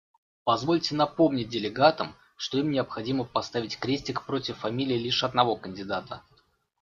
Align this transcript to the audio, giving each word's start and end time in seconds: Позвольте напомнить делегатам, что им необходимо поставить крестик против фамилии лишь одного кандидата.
Позвольте 0.45 0.95
напомнить 0.95 1.49
делегатам, 1.49 2.15
что 2.35 2.57
им 2.57 2.71
необходимо 2.71 3.23
поставить 3.23 3.77
крестик 3.77 4.25
против 4.25 4.57
фамилии 4.57 4.97
лишь 4.97 5.23
одного 5.23 5.55
кандидата. 5.57 6.23